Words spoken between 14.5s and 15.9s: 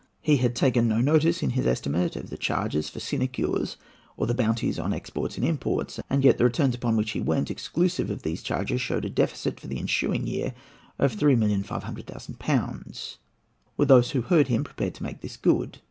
prepared to make this good?